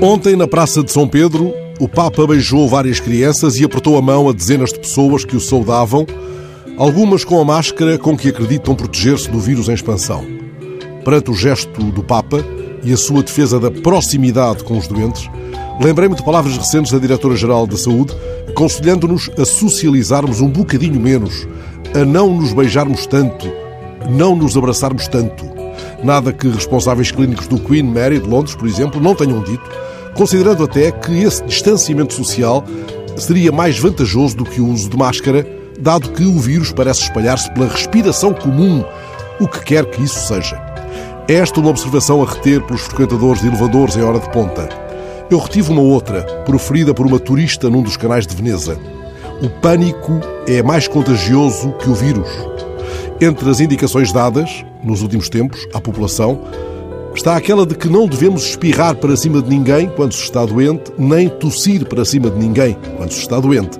[0.00, 4.28] Ontem, na Praça de São Pedro, o Papa beijou várias crianças e apertou a mão
[4.28, 6.06] a dezenas de pessoas que o saudavam,
[6.76, 10.22] algumas com a máscara com que acreditam proteger-se do vírus em expansão.
[11.02, 12.44] Perante o gesto do Papa
[12.84, 15.30] e a sua defesa da proximidade com os doentes,
[15.80, 18.14] lembrei-me de palavras recentes da Diretora-Geral da Saúde,
[18.48, 21.48] aconselhando-nos a socializarmos um bocadinho menos,
[21.94, 23.50] a não nos beijarmos tanto,
[24.10, 25.55] não nos abraçarmos tanto.
[26.02, 29.64] Nada que responsáveis clínicos do Queen Mary de Londres, por exemplo, não tenham dito,
[30.14, 32.64] considerando até que esse distanciamento social
[33.16, 35.46] seria mais vantajoso do que o uso de máscara,
[35.78, 38.84] dado que o vírus parece espalhar-se pela respiração comum,
[39.40, 40.60] o que quer que isso seja.
[41.28, 44.68] Esta é uma observação a reter pelos frequentadores de elevadores em hora de ponta.
[45.28, 48.78] Eu retive uma outra, proferida por uma turista num dos canais de Veneza.
[49.42, 52.28] O pânico é mais contagioso que o vírus.
[53.18, 56.38] Entre as indicações dadas, nos últimos tempos, à população,
[57.14, 60.92] está aquela de que não devemos espirrar para cima de ninguém quando se está doente,
[60.98, 63.78] nem tossir para cima de ninguém quando se está doente.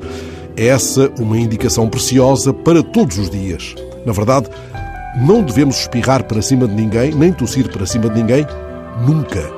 [0.56, 3.74] É essa uma indicação preciosa para todos os dias.
[4.06, 4.48] Na verdade,
[5.20, 8.46] não devemos espirrar para cima de ninguém, nem tossir para cima de ninguém,
[9.06, 9.52] nunca.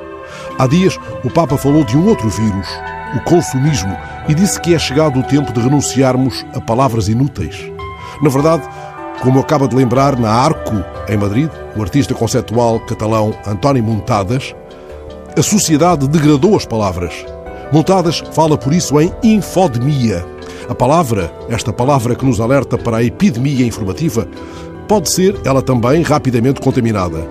[0.57, 2.67] Há dias, o Papa falou de um outro vírus,
[3.15, 3.95] o consumismo,
[4.27, 7.71] e disse que é chegado o tempo de renunciarmos a palavras inúteis.
[8.21, 8.67] Na verdade,
[9.21, 14.55] como acaba de lembrar na Arco, em Madrid, o artista conceptual catalão António Montadas,
[15.37, 17.25] a sociedade degradou as palavras.
[17.71, 20.25] Montadas fala por isso em infodemia.
[20.67, 24.27] A palavra, esta palavra que nos alerta para a epidemia informativa,
[24.87, 27.27] pode ser ela também rapidamente contaminada.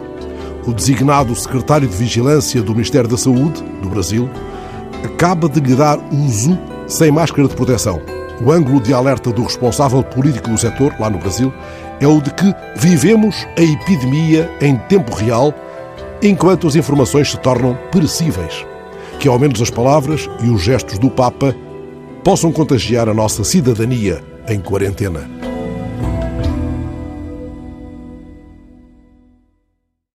[0.66, 4.28] O designado secretário de Vigilância do Ministério da Saúde, do Brasil,
[5.04, 8.17] acaba de lhe dar uso sem máscara de proteção.
[8.40, 11.52] O ângulo de alerta do responsável político do setor, lá no Brasil,
[12.00, 15.52] é o de que vivemos a epidemia em tempo real,
[16.22, 18.64] enquanto as informações se tornam perecíveis.
[19.18, 21.54] Que ao menos as palavras e os gestos do Papa
[22.22, 25.37] possam contagiar a nossa cidadania em quarentena.